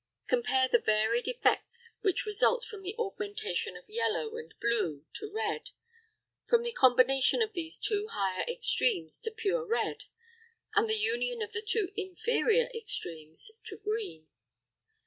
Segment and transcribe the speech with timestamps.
[0.25, 5.69] Compare the varied effects which result from the augmentation of yellow and blue to red,
[6.43, 10.05] from the combination of these two higher extremes to pure red,
[10.73, 14.27] and the union of the two inferior extremes to green.